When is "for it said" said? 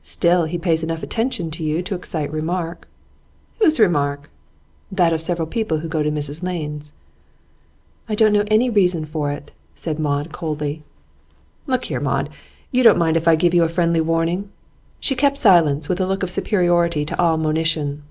9.04-9.98